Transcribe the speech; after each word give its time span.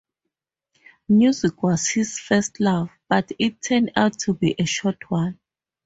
Music 1.09 1.61
was 1.61 1.87
his 1.89 2.17
first 2.17 2.59
love, 2.59 2.89
but 3.07 3.31
it 3.37 3.61
turned 3.61 3.91
out 3.95 4.17
to 4.17 4.33
be 4.33 4.55
a 4.57 4.65
short 4.65 5.11
one. 5.11 5.37